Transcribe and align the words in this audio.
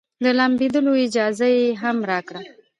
د 0.23 0.25
لامبېدلو 0.37 0.91
اجازه 1.05 1.47
يې 1.55 1.65
هم 1.81 1.97
راکړه. 2.11 2.41